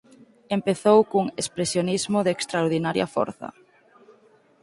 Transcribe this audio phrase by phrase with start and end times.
[0.57, 3.49] Empezou cun expresionismo de extraordinaria forza.